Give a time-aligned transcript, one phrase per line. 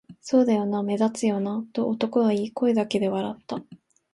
[0.19, 3.61] 「そうだよな、目立つよな」と男は言い、声だけで笑った